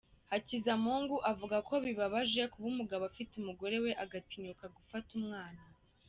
[0.31, 5.61] Hakizamungu avuga ko bibabaje kuba umugabo afite umugore we agatinyuka gufata umwana.